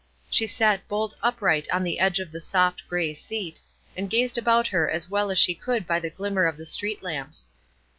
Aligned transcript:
She 0.31 0.47
sat 0.47 0.87
bolt 0.87 1.15
upright 1.21 1.67
on 1.71 1.83
the 1.83 1.99
edge 1.99 2.19
of 2.19 2.31
the 2.31 2.39
soft, 2.41 2.87
gray 2.87 3.13
seat, 3.13 3.59
and 3.95 4.09
gazed 4.09 4.35
about 4.35 4.69
her 4.69 4.89
as 4.89 5.11
well 5.11 5.29
as 5.29 5.37
she 5.37 5.53
could 5.53 5.85
by 5.85 5.99
the 5.99 6.09
glimmer 6.09 6.45
of 6.47 6.57
the 6.57 6.65
street 6.65 7.03
lamps. 7.03 7.51